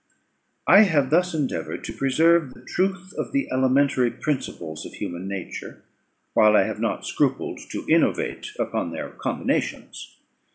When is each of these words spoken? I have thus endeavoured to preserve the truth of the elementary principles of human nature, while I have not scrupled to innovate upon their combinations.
I 0.65 0.81
have 0.81 1.11
thus 1.11 1.31
endeavoured 1.35 1.83
to 1.83 1.93
preserve 1.93 2.55
the 2.55 2.65
truth 2.65 3.13
of 3.19 3.31
the 3.33 3.47
elementary 3.51 4.09
principles 4.09 4.83
of 4.83 4.95
human 4.95 5.27
nature, 5.27 5.83
while 6.33 6.55
I 6.55 6.63
have 6.63 6.79
not 6.79 7.05
scrupled 7.05 7.59
to 7.69 7.85
innovate 7.87 8.47
upon 8.57 8.89
their 8.89 9.11
combinations. 9.11 10.17